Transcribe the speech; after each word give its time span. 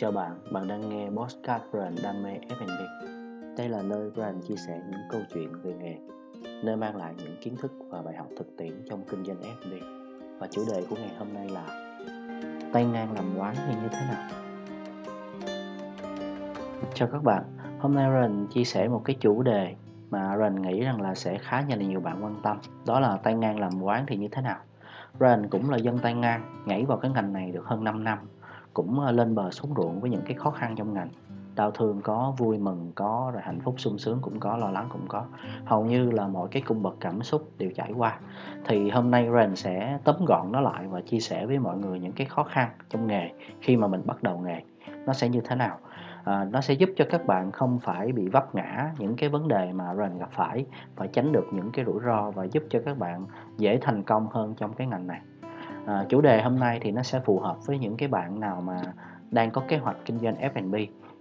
Chào 0.00 0.12
bạn, 0.12 0.38
bạn 0.50 0.68
đang 0.68 0.88
nghe 0.88 1.08
Postcard 1.10 1.64
Brand 1.72 2.02
Đam 2.02 2.22
mê 2.22 2.30
F&B. 2.48 2.80
Đây 3.58 3.68
là 3.68 3.82
nơi 3.82 4.10
Brand 4.10 4.46
chia 4.48 4.56
sẻ 4.56 4.80
những 4.90 5.00
câu 5.10 5.20
chuyện 5.34 5.62
về 5.62 5.74
nghề, 5.74 5.96
nơi 6.62 6.76
mang 6.76 6.96
lại 6.96 7.14
những 7.18 7.36
kiến 7.40 7.56
thức 7.56 7.72
và 7.88 8.02
bài 8.02 8.16
học 8.16 8.26
thực 8.38 8.56
tiễn 8.56 8.72
trong 8.90 9.02
kinh 9.10 9.24
doanh 9.24 9.40
F&B. 9.40 9.72
Và 10.38 10.46
chủ 10.50 10.64
đề 10.72 10.84
của 10.90 10.96
ngày 10.96 11.14
hôm 11.18 11.34
nay 11.34 11.48
là 11.48 11.66
Tay 12.72 12.84
ngang 12.84 13.12
làm 13.12 13.38
quán 13.38 13.54
thì 13.56 13.74
như 13.82 13.88
thế 13.88 14.00
nào? 14.08 14.30
Chào 16.94 17.08
các 17.12 17.22
bạn, 17.24 17.44
hôm 17.78 17.94
nay 17.94 18.10
Brand 18.10 18.52
chia 18.52 18.64
sẻ 18.64 18.88
một 18.88 19.02
cái 19.04 19.16
chủ 19.20 19.42
đề 19.42 19.74
mà 20.10 20.36
Brand 20.36 20.58
nghĩ 20.58 20.80
rằng 20.80 21.00
là 21.00 21.14
sẽ 21.14 21.38
khá 21.38 21.64
là 21.68 21.76
nhiều 21.76 22.00
bạn 22.00 22.24
quan 22.24 22.40
tâm, 22.42 22.58
đó 22.86 23.00
là 23.00 23.16
tay 23.16 23.34
ngang 23.34 23.60
làm 23.60 23.82
quán 23.82 24.04
thì 24.08 24.16
như 24.16 24.28
thế 24.32 24.42
nào? 24.42 24.58
Brand 25.18 25.46
cũng 25.50 25.70
là 25.70 25.76
dân 25.76 25.98
tay 25.98 26.14
ngang, 26.14 26.62
nhảy 26.66 26.84
vào 26.84 26.98
cái 26.98 27.10
ngành 27.10 27.32
này 27.32 27.50
được 27.50 27.64
hơn 27.64 27.84
5 27.84 28.04
năm 28.04 28.18
cũng 28.74 29.00
ờ, 29.00 29.12
lên 29.12 29.34
bờ 29.34 29.50
xuống 29.50 29.74
ruộng 29.76 30.00
với 30.00 30.10
những 30.10 30.22
cái 30.24 30.34
khó 30.34 30.50
khăn 30.50 30.74
trong 30.76 30.94
ngành. 30.94 31.08
Đau 31.54 31.70
thương 31.70 32.00
có 32.02 32.34
vui 32.38 32.58
mừng 32.58 32.92
có 32.94 33.30
rồi 33.34 33.42
hạnh 33.42 33.60
phúc 33.60 33.74
sung 33.78 33.98
sướng 33.98 34.18
cũng 34.22 34.40
có 34.40 34.56
lo 34.56 34.70
lắng 34.70 34.88
cũng 34.92 35.06
có. 35.08 35.24
Hầu 35.64 35.84
như 35.84 36.10
là 36.10 36.28
mọi 36.28 36.48
cái 36.50 36.62
cung 36.62 36.82
bậc 36.82 36.94
cảm 37.00 37.22
xúc 37.22 37.50
đều 37.58 37.70
trải 37.74 37.92
qua. 37.92 38.18
Thì 38.64 38.90
hôm 38.90 39.10
nay 39.10 39.28
Ren 39.34 39.56
sẽ 39.56 39.98
tóm 40.04 40.24
gọn 40.24 40.52
nó 40.52 40.60
lại 40.60 40.86
và 40.86 41.00
chia 41.00 41.20
sẻ 41.20 41.46
với 41.46 41.58
mọi 41.58 41.78
người 41.78 42.00
những 42.00 42.12
cái 42.12 42.26
khó 42.26 42.42
khăn 42.42 42.70
trong 42.88 43.06
nghề 43.06 43.30
khi 43.60 43.76
mà 43.76 43.86
mình 43.86 44.02
bắt 44.06 44.22
đầu 44.22 44.38
nghề. 44.38 44.62
Nó 45.06 45.12
sẽ 45.12 45.28
như 45.28 45.40
thế 45.40 45.56
nào? 45.56 45.78
À, 46.24 46.44
nó 46.44 46.60
sẽ 46.60 46.74
giúp 46.74 46.90
cho 46.96 47.04
các 47.10 47.26
bạn 47.26 47.52
không 47.52 47.78
phải 47.78 48.12
bị 48.12 48.28
vấp 48.28 48.54
ngã 48.54 48.92
những 48.98 49.16
cái 49.16 49.28
vấn 49.28 49.48
đề 49.48 49.72
mà 49.72 49.94
Ren 49.94 50.18
gặp 50.18 50.28
phải 50.32 50.66
và 50.96 51.06
tránh 51.06 51.32
được 51.32 51.46
những 51.52 51.70
cái 51.72 51.84
rủi 51.84 52.00
ro 52.04 52.30
và 52.30 52.44
giúp 52.44 52.62
cho 52.70 52.80
các 52.84 52.98
bạn 52.98 53.26
dễ 53.58 53.78
thành 53.80 54.02
công 54.02 54.26
hơn 54.30 54.54
trong 54.54 54.72
cái 54.72 54.86
ngành 54.86 55.06
này 55.06 55.20
à, 55.86 56.06
chủ 56.08 56.20
đề 56.20 56.42
hôm 56.42 56.58
nay 56.58 56.78
thì 56.82 56.90
nó 56.90 57.02
sẽ 57.02 57.20
phù 57.20 57.38
hợp 57.38 57.66
với 57.66 57.78
những 57.78 57.96
cái 57.96 58.08
bạn 58.08 58.40
nào 58.40 58.60
mà 58.60 58.82
đang 59.30 59.50
có 59.50 59.62
kế 59.68 59.76
hoạch 59.76 59.96
kinh 60.04 60.18
doanh 60.18 60.36
F&B 60.54 60.74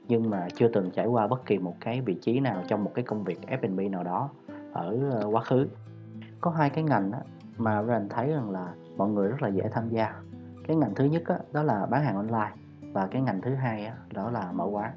nhưng 0.07 0.29
mà 0.29 0.47
chưa 0.55 0.67
từng 0.67 0.91
trải 0.91 1.07
qua 1.07 1.27
bất 1.27 1.45
kỳ 1.45 1.57
một 1.57 1.75
cái 1.79 2.01
vị 2.01 2.17
trí 2.21 2.39
nào 2.39 2.63
trong 2.67 2.83
một 2.83 2.91
cái 2.95 3.05
công 3.05 3.23
việc 3.23 3.39
F&B 3.47 3.91
nào 3.91 4.03
đó 4.03 4.29
ở 4.73 4.97
ờ, 5.11 5.27
quá 5.31 5.41
khứ. 5.41 5.67
Có 6.41 6.51
hai 6.51 6.69
cái 6.69 6.83
ngành 6.83 7.11
mà 7.57 7.81
mình 7.81 8.09
thấy 8.09 8.27
rằng 8.27 8.49
là 8.49 8.73
mọi 8.97 9.09
người 9.09 9.29
rất 9.29 9.41
là 9.41 9.47
dễ 9.47 9.63
tham 9.71 9.89
gia. 9.89 10.13
Cái 10.67 10.75
ngành 10.75 10.95
thứ 10.95 11.05
nhất 11.05 11.23
đó, 11.53 11.63
là 11.63 11.85
bán 11.85 12.03
hàng 12.03 12.15
online 12.15 12.51
và 12.93 13.07
cái 13.07 13.21
ngành 13.21 13.41
thứ 13.41 13.55
hai 13.55 13.91
đó 14.13 14.31
là 14.31 14.51
mở 14.51 14.65
quán. 14.65 14.91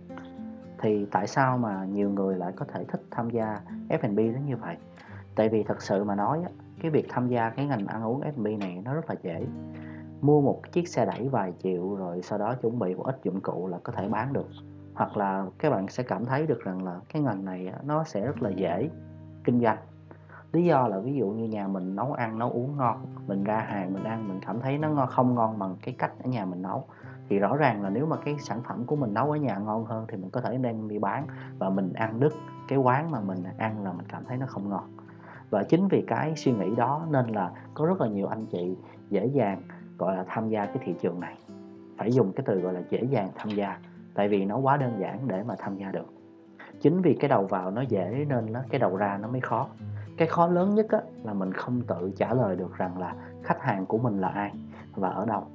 Thì 0.78 1.06
tại 1.10 1.26
sao 1.26 1.58
mà 1.58 1.84
nhiều 1.84 2.10
người 2.10 2.36
lại 2.36 2.52
có 2.56 2.64
thể 2.64 2.84
thích 2.84 3.02
tham 3.10 3.30
gia 3.30 3.60
F&B 3.88 4.16
đến 4.16 4.46
như 4.46 4.56
vậy? 4.56 4.76
Tại 5.34 5.48
vì 5.48 5.62
thật 5.62 5.82
sự 5.82 6.04
mà 6.04 6.14
nói 6.14 6.42
cái 6.82 6.90
việc 6.90 7.06
tham 7.08 7.28
gia 7.28 7.50
cái 7.50 7.66
ngành 7.66 7.86
ăn 7.86 8.04
uống 8.04 8.20
F&B 8.20 8.60
này 8.60 8.82
nó 8.84 8.94
rất 8.94 9.10
là 9.10 9.14
dễ. 9.22 9.46
Mua 10.20 10.40
một 10.40 10.72
chiếc 10.72 10.88
xe 10.88 11.06
đẩy 11.06 11.28
vài 11.28 11.52
triệu 11.62 11.94
rồi 11.94 12.22
sau 12.22 12.38
đó 12.38 12.54
chuẩn 12.54 12.78
bị 12.78 12.94
một 12.94 13.04
ít 13.06 13.20
dụng 13.22 13.40
cụ 13.40 13.68
là 13.68 13.78
có 13.82 13.92
thể 13.92 14.08
bán 14.08 14.32
được. 14.32 14.48
Hoặc 14.94 15.16
là 15.16 15.46
các 15.58 15.70
bạn 15.70 15.88
sẽ 15.88 16.02
cảm 16.02 16.24
thấy 16.24 16.46
được 16.46 16.64
rằng 16.64 16.84
là 16.84 17.00
cái 17.12 17.22
ngành 17.22 17.44
này 17.44 17.72
nó 17.84 18.04
sẽ 18.04 18.26
rất 18.26 18.42
là 18.42 18.50
dễ 18.50 18.90
kinh 19.44 19.60
doanh. 19.60 19.78
Lý 20.52 20.64
do 20.64 20.88
là 20.88 20.98
ví 20.98 21.14
dụ 21.14 21.26
như 21.26 21.48
nhà 21.48 21.68
mình 21.68 21.96
nấu 21.96 22.12
ăn, 22.12 22.38
nấu 22.38 22.50
uống 22.50 22.76
ngon, 22.76 23.06
mình 23.26 23.44
ra 23.44 23.58
hàng, 23.58 23.92
mình 23.92 24.04
ăn, 24.04 24.28
mình 24.28 24.40
cảm 24.46 24.60
thấy 24.60 24.78
nó 24.78 24.88
ngon, 24.88 25.08
không 25.08 25.34
ngon 25.34 25.58
bằng 25.58 25.76
cái 25.82 25.94
cách 25.98 26.12
ở 26.24 26.30
nhà 26.30 26.44
mình 26.44 26.62
nấu. 26.62 26.84
Thì 27.28 27.38
rõ 27.38 27.56
ràng 27.56 27.82
là 27.82 27.90
nếu 27.90 28.06
mà 28.06 28.16
cái 28.24 28.36
sản 28.38 28.60
phẩm 28.68 28.84
của 28.86 28.96
mình 28.96 29.14
nấu 29.14 29.30
ở 29.30 29.36
nhà 29.36 29.58
ngon 29.58 29.84
hơn 29.84 30.04
thì 30.08 30.16
mình 30.16 30.30
có 30.30 30.40
thể 30.40 30.58
đem 30.58 30.88
đi 30.88 30.98
bán 30.98 31.26
và 31.58 31.70
mình 31.70 31.92
ăn 31.92 32.20
đứt 32.20 32.32
cái 32.68 32.78
quán 32.78 33.10
mà 33.10 33.20
mình 33.20 33.44
ăn 33.58 33.84
là 33.84 33.92
mình 33.92 34.06
cảm 34.08 34.24
thấy 34.24 34.36
nó 34.36 34.46
không 34.46 34.68
ngon 34.68 34.96
và 35.52 35.62
chính 35.64 35.88
vì 35.88 36.02
cái 36.06 36.36
suy 36.36 36.52
nghĩ 36.52 36.74
đó 36.76 37.06
nên 37.10 37.26
là 37.26 37.50
có 37.74 37.86
rất 37.86 38.00
là 38.00 38.06
nhiều 38.06 38.26
anh 38.26 38.46
chị 38.46 38.76
dễ 39.10 39.26
dàng 39.26 39.62
gọi 39.98 40.16
là 40.16 40.24
tham 40.28 40.48
gia 40.48 40.66
cái 40.66 40.76
thị 40.84 40.94
trường 41.00 41.20
này. 41.20 41.36
Phải 41.98 42.12
dùng 42.12 42.32
cái 42.32 42.44
từ 42.46 42.60
gọi 42.60 42.72
là 42.72 42.80
dễ 42.90 43.02
dàng 43.02 43.30
tham 43.34 43.48
gia 43.48 43.78
tại 44.14 44.28
vì 44.28 44.44
nó 44.44 44.56
quá 44.56 44.76
đơn 44.76 44.92
giản 45.00 45.28
để 45.28 45.42
mà 45.42 45.54
tham 45.58 45.76
gia 45.76 45.90
được. 45.90 46.14
Chính 46.80 47.02
vì 47.02 47.14
cái 47.14 47.28
đầu 47.28 47.46
vào 47.46 47.70
nó 47.70 47.82
dễ 47.82 48.26
nên 48.28 48.52
nó 48.52 48.60
cái 48.68 48.78
đầu 48.78 48.96
ra 48.96 49.18
nó 49.22 49.28
mới 49.28 49.40
khó. 49.40 49.68
Cái 50.16 50.28
khó 50.28 50.46
lớn 50.46 50.74
nhất 50.74 50.86
á, 50.90 51.00
là 51.24 51.32
mình 51.32 51.52
không 51.52 51.80
tự 51.80 52.12
trả 52.16 52.34
lời 52.34 52.56
được 52.56 52.76
rằng 52.76 52.98
là 52.98 53.14
khách 53.42 53.60
hàng 53.60 53.86
của 53.86 53.98
mình 53.98 54.20
là 54.20 54.28
ai 54.28 54.52
và 54.94 55.08
ở 55.08 55.26
đâu. 55.26 55.46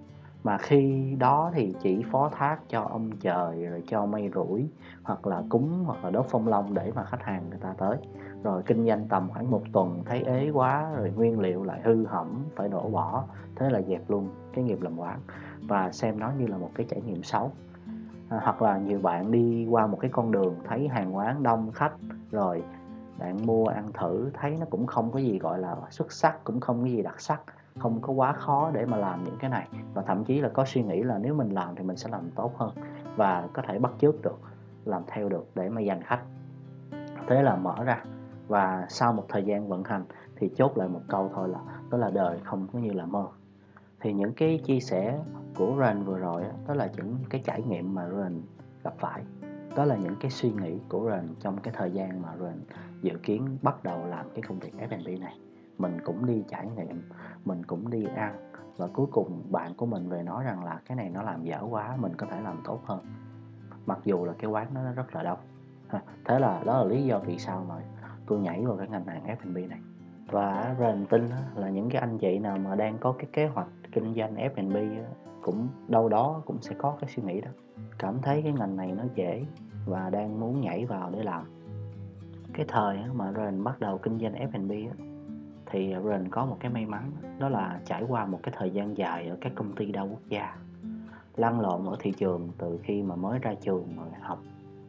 Mà 0.44 0.58
khi 0.58 1.16
đó 1.20 1.52
thì 1.54 1.76
chỉ 1.82 2.04
phó 2.12 2.30
thác 2.30 2.60
cho 2.70 2.82
ông 2.82 3.12
trời 3.20 3.66
rồi 3.66 3.84
cho 3.88 4.06
mây 4.06 4.32
rủi 4.36 4.70
hoặc 5.04 5.28
là 5.28 5.44
cúng 5.50 5.84
hoặc 5.86 6.04
là 6.04 6.10
đốt 6.10 6.26
phong 6.30 6.48
long 6.48 6.74
để 6.74 6.92
mà 6.96 7.04
khách 7.04 7.24
hàng 7.24 7.50
người 7.50 7.60
ta 7.60 7.74
tới 7.78 7.98
rồi 8.44 8.64
kinh 8.66 8.88
doanh 8.88 9.08
tầm 9.08 9.30
khoảng 9.30 9.52
một 9.52 9.62
tuần 9.74 10.04
thấy 10.06 10.24
ế 10.24 10.50
quá 10.50 10.92
rồi 10.96 11.12
nguyên 11.16 11.40
liệu 11.40 11.64
lại 11.64 11.82
hư 11.84 12.06
hỏng 12.06 12.44
phải 12.56 12.70
đổ 12.70 12.90
bỏ. 12.90 13.24
Thế 13.56 13.70
là 13.70 13.82
dẹp 13.82 14.10
luôn 14.10 14.30
cái 14.54 14.64
nghiệp 14.64 14.82
làm 14.82 15.00
quán. 15.00 15.20
Và 15.62 15.92
xem 15.92 16.20
nó 16.20 16.32
như 16.38 16.48
là 16.48 16.58
một 16.58 16.72
cái 16.76 16.86
trải 16.90 17.02
nghiệm 17.02 17.24
xấu. 17.24 17.52
À, 18.30 18.40
hoặc 18.44 18.62
là 18.62 18.78
nhiều 18.78 19.00
bạn 19.00 19.32
đi 19.32 19.68
qua 19.70 19.88
một 19.88 19.98
cái 20.02 20.12
con 20.14 20.32
đường 20.32 20.56
thấy 20.64 20.88
hàng 20.88 21.16
quán 21.16 21.44
đông 21.44 21.72
khách 21.72 21.94
rồi 22.32 22.64
bạn 23.20 23.46
mua 23.46 23.68
ăn 23.68 23.92
thử 23.94 24.30
thấy 24.34 24.58
nó 24.60 24.66
cũng 24.70 24.88
không 24.88 25.12
có 25.12 25.20
gì 25.20 25.40
gọi 25.40 25.60
là 25.60 25.76
xuất 25.90 26.12
sắc 26.12 26.44
cũng 26.44 26.60
không 26.60 26.82
có 26.82 26.88
gì 26.88 27.02
đặc 27.02 27.22
sắc 27.22 27.42
không 27.80 28.02
có 28.02 28.14
quá 28.14 28.34
khó 28.34 28.72
để 28.74 28.86
mà 28.86 28.98
làm 28.98 29.24
những 29.24 29.38
cái 29.40 29.50
này. 29.50 29.68
Và 29.94 30.02
thậm 30.02 30.24
chí 30.24 30.42
là 30.42 30.50
có 30.50 30.66
suy 30.66 30.84
nghĩ 30.84 31.04
là 31.04 31.18
nếu 31.18 31.34
mình 31.34 31.50
làm 31.50 31.76
thì 31.76 31.84
mình 31.84 31.98
sẽ 31.98 32.10
làm 32.10 32.30
tốt 32.36 32.52
hơn 32.58 32.72
và 33.16 33.48
có 33.54 33.62
thể 33.68 33.80
bắt 33.80 33.92
chước 34.02 34.22
được 34.22 34.40
làm 34.86 35.04
theo 35.08 35.30
được 35.30 35.48
để 35.56 35.70
mà 35.70 35.82
giành 35.88 36.02
khách. 36.02 36.22
Thế 37.28 37.44
là 37.44 37.56
mở 37.56 37.84
ra 37.84 38.04
và 38.48 38.86
sau 38.90 39.14
một 39.14 39.26
thời 39.30 39.44
gian 39.44 39.68
vận 39.68 39.84
hành 39.84 40.06
thì 40.36 40.50
chốt 40.56 40.78
lại 40.78 40.88
một 40.88 41.02
câu 41.08 41.32
thôi 41.34 41.50
là, 41.50 41.60
đó 41.90 41.98
là 41.98 42.10
đời, 42.10 42.40
không 42.44 42.68
có 42.74 42.80
như 42.80 42.92
là 42.92 43.06
mơ. 43.06 43.28
Thì 44.00 44.14
những 44.14 44.34
cái 44.34 44.62
chia 44.66 44.80
sẻ 44.80 45.20
của 45.56 45.76
Ren 45.80 46.04
vừa 46.04 46.20
rồi 46.20 46.44
đó 46.68 46.74
là 46.74 46.90
những 46.98 47.18
cái 47.30 47.42
trải 47.46 47.62
nghiệm 47.62 47.96
mà 47.96 48.10
Ren 48.10 48.42
gặp 48.84 48.94
phải. 48.98 49.24
Đó 49.76 49.86
là 49.86 49.96
những 49.96 50.16
cái 50.20 50.32
suy 50.32 50.52
nghĩ 50.52 50.80
của 50.90 51.10
Ren 51.10 51.36
trong 51.40 51.58
cái 51.58 51.74
thời 51.78 51.92
gian 51.92 52.22
mà 52.22 52.36
Ren 52.40 52.62
dự 53.02 53.18
kiến 53.24 53.58
bắt 53.62 53.84
đầu 53.84 54.06
làm 54.06 54.30
cái 54.34 54.42
công 54.48 54.60
việc 54.60 54.74
F&B 54.90 55.22
này. 55.22 55.40
Mình 55.78 55.98
cũng 56.06 56.26
đi 56.26 56.44
trải 56.50 56.68
nghiệm, 56.76 57.10
mình 57.46 57.66
cũng 57.66 57.90
đi 57.90 58.06
ăn, 58.16 58.52
và 58.78 58.88
cuối 58.94 59.08
cùng 59.12 59.44
bạn 59.50 59.74
của 59.74 59.86
mình 59.86 60.10
về 60.10 60.24
nói 60.24 60.44
rằng 60.44 60.64
là 60.64 60.80
cái 60.86 60.96
này 60.96 61.10
nó 61.10 61.22
làm 61.22 61.44
dở 61.44 61.60
quá, 61.70 61.96
mình 62.00 62.16
có 62.16 62.28
thể 62.32 62.42
làm 62.42 62.62
tốt 62.64 62.80
hơn. 62.86 63.00
Mặc 63.86 64.00
dù 64.04 64.26
là 64.26 64.34
cái 64.40 64.52
quán 64.52 64.68
nó 64.74 64.92
rất 64.92 65.16
là 65.16 65.24
đông. 65.24 65.40
Thế 66.26 66.40
là 66.40 66.64
đó 66.66 66.78
là 66.78 66.84
lý 66.84 67.04
do 67.04 67.20
vì 67.20 67.38
sao 67.38 67.66
mà 67.70 67.76
tôi 68.28 68.40
nhảy 68.40 68.66
vào 68.66 68.78
cái 68.78 68.88
ngành 68.88 69.06
hàng 69.06 69.26
F&B 69.26 69.70
này. 69.70 69.80
Và 70.32 70.76
Rền 70.80 71.06
tin 71.06 71.30
là 71.56 71.70
những 71.70 71.90
cái 71.90 72.02
anh 72.02 72.18
chị 72.18 72.40
nào 72.40 72.58
mà 72.58 72.76
đang 72.76 72.98
có 72.98 73.12
cái 73.12 73.28
kế 73.34 73.48
hoạch 73.48 73.68
kinh 73.92 74.14
doanh 74.14 74.36
F&B 74.36 74.78
cũng 75.42 75.68
đâu 75.88 76.10
đó 76.10 76.42
cũng 76.46 76.62
sẽ 76.62 76.76
có 76.78 76.98
cái 77.02 77.10
suy 77.16 77.24
nghĩ 77.24 77.42
đó. 77.42 77.50
Cảm 77.98 78.22
thấy 78.22 78.42
cái 78.42 78.54
ngành 78.54 78.76
này 78.76 78.92
nó 78.92 79.04
dễ 79.16 79.46
và 79.86 80.10
đang 80.10 80.40
muốn 80.40 80.62
nhảy 80.62 80.86
vào 80.86 81.10
để 81.10 81.24
làm. 81.24 81.44
Cái 82.54 82.66
thời 82.70 82.98
mà 83.14 83.34
Rền 83.34 83.64
bắt 83.64 83.80
đầu 83.80 83.98
kinh 83.98 84.20
doanh 84.20 84.34
F&B 84.34 84.72
thì 85.66 85.96
Rền 86.06 86.30
có 86.30 86.46
một 86.46 86.58
cái 86.60 86.72
may 86.72 86.86
mắn, 86.86 87.12
đó 87.40 87.50
là 87.50 87.80
trải 87.86 88.04
qua 88.08 88.26
một 88.26 88.40
cái 88.44 88.54
thời 88.58 88.72
gian 88.72 88.98
dài 88.98 89.28
ở 89.28 89.38
các 89.42 89.52
công 89.56 89.76
ty 89.76 89.92
đa 89.92 90.02
quốc 90.02 90.22
gia. 90.30 90.56
Lăn 91.36 91.60
lộn 91.60 91.86
ở 91.86 91.96
thị 92.00 92.12
trường 92.18 92.50
từ 92.58 92.80
khi 92.84 93.02
mà 93.02 93.16
mới 93.16 93.40
ra 93.40 93.54
trường 93.54 93.96
rồi 93.98 94.08
học 94.22 94.40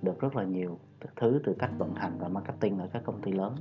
được 0.02 0.20
rất 0.20 0.36
là 0.36 0.44
nhiều 0.44 0.78
thứ 1.16 1.40
từ 1.44 1.54
cách 1.58 1.70
vận 1.78 1.94
hành 1.94 2.12
và 2.18 2.28
marketing 2.28 2.78
ở 2.78 2.88
các 2.92 3.02
công 3.04 3.22
ty 3.22 3.32
lớn. 3.32 3.54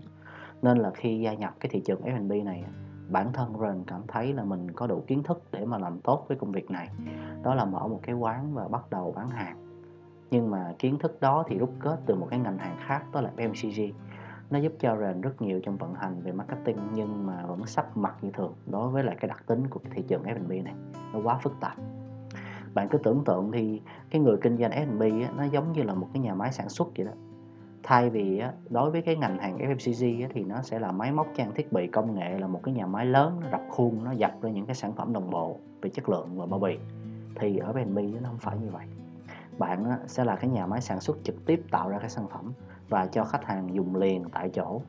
Nên 0.61 0.77
là 0.77 0.91
khi 0.91 1.19
gia 1.19 1.33
nhập 1.33 1.53
cái 1.59 1.69
thị 1.69 1.81
trường 1.85 2.01
F&B 2.01 2.45
này, 2.45 2.63
bản 3.09 3.33
thân 3.33 3.53
Ren 3.61 3.83
cảm 3.87 4.01
thấy 4.07 4.33
là 4.33 4.43
mình 4.43 4.71
có 4.71 4.87
đủ 4.87 5.03
kiến 5.07 5.23
thức 5.23 5.43
để 5.51 5.65
mà 5.65 5.77
làm 5.77 5.99
tốt 5.99 6.25
với 6.27 6.37
công 6.37 6.51
việc 6.51 6.71
này. 6.71 6.89
Đó 7.43 7.55
là 7.55 7.65
mở 7.65 7.87
một 7.87 7.99
cái 8.03 8.15
quán 8.15 8.53
và 8.53 8.67
bắt 8.67 8.89
đầu 8.89 9.11
bán 9.11 9.29
hàng. 9.29 9.57
Nhưng 10.31 10.51
mà 10.51 10.73
kiến 10.79 10.99
thức 10.99 11.21
đó 11.21 11.43
thì 11.47 11.57
rút 11.57 11.69
kết 11.79 11.99
từ 12.05 12.15
một 12.15 12.27
cái 12.29 12.39
ngành 12.39 12.57
hàng 12.57 12.77
khác, 12.87 13.03
đó 13.11 13.21
là 13.21 13.31
FMCG 13.37 13.91
nó 14.49 14.59
giúp 14.59 14.73
cho 14.79 14.97
Ren 14.97 15.21
rất 15.21 15.41
nhiều 15.41 15.59
trong 15.63 15.77
vận 15.77 15.93
hành 15.93 16.21
về 16.21 16.31
marketing, 16.31 16.77
nhưng 16.93 17.27
mà 17.27 17.45
vẫn 17.45 17.65
sắp 17.65 17.97
mặt 17.97 18.15
như 18.21 18.31
thường 18.31 18.53
đối 18.65 18.89
với 18.89 19.03
lại 19.03 19.17
cái 19.19 19.27
đặc 19.27 19.43
tính 19.47 19.67
của 19.67 19.79
cái 19.79 19.91
thị 19.95 20.03
trường 20.07 20.23
F&B 20.23 20.63
này. 20.63 20.73
Nó 21.13 21.19
quá 21.23 21.39
phức 21.43 21.53
tạp. 21.59 21.77
Bạn 22.73 22.87
cứ 22.89 22.97
tưởng 22.97 23.23
tượng 23.25 23.51
thì 23.51 23.81
cái 24.09 24.21
người 24.21 24.37
kinh 24.41 24.57
doanh 24.57 24.71
F&B 24.71 25.27
nó 25.37 25.43
giống 25.43 25.71
như 25.71 25.83
là 25.83 25.93
một 25.93 26.07
cái 26.13 26.21
nhà 26.21 26.33
máy 26.33 26.51
sản 26.51 26.69
xuất 26.69 26.87
vậy 26.97 27.05
đó 27.05 27.11
thay 27.87 28.09
vì 28.09 28.39
á, 28.39 28.53
đối 28.69 28.91
với 28.91 29.01
cái 29.01 29.15
ngành 29.15 29.37
hàng 29.37 29.57
FMCG 29.57 30.23
á, 30.23 30.29
thì 30.33 30.43
nó 30.43 30.61
sẽ 30.61 30.79
là 30.79 30.91
máy 30.91 31.11
móc 31.11 31.27
trang 31.35 31.53
thiết 31.53 31.73
bị 31.73 31.87
công 31.87 32.15
nghệ 32.15 32.39
là 32.39 32.47
một 32.47 32.59
cái 32.63 32.73
nhà 32.73 32.85
máy 32.85 33.05
lớn 33.05 33.39
nó 33.43 33.47
rập 33.51 33.61
khuôn 33.69 34.03
nó 34.03 34.11
dập 34.11 34.31
ra 34.41 34.49
những 34.49 34.65
cái 34.65 34.75
sản 34.75 34.93
phẩm 34.93 35.13
đồng 35.13 35.29
bộ 35.29 35.57
về 35.81 35.89
chất 35.89 36.09
lượng 36.09 36.29
và 36.35 36.45
bao 36.45 36.59
bì. 36.59 36.77
Thì 37.35 37.57
ở 37.57 37.73
F&B 37.73 37.97
nó 38.21 38.29
không 38.29 38.37
phải 38.37 38.57
như 38.57 38.69
vậy. 38.71 38.85
Bạn 39.57 39.83
á, 39.83 39.97
sẽ 40.07 40.23
là 40.23 40.35
cái 40.35 40.49
nhà 40.49 40.65
máy 40.65 40.81
sản 40.81 40.99
xuất 40.99 41.17
trực 41.23 41.45
tiếp 41.45 41.63
tạo 41.71 41.89
ra 41.89 41.99
cái 41.99 42.09
sản 42.09 42.27
phẩm 42.27 42.53
và 42.89 43.05
cho 43.05 43.23
khách 43.23 43.45
hàng 43.45 43.75
dùng 43.75 43.95
liền 43.95 44.23
tại 44.29 44.49
chỗ. 44.49 44.81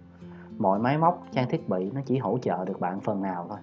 Mọi 0.59 0.79
máy 0.79 0.99
móc 0.99 1.27
trang 1.33 1.49
thiết 1.51 1.69
bị 1.69 1.91
nó 1.91 2.01
chỉ 2.07 2.19
hỗ 2.19 2.39
trợ 2.39 2.65
được 2.65 2.81
bạn 2.81 3.01
phần 3.01 3.23
nào 3.23 3.47
thôi. 3.49 3.59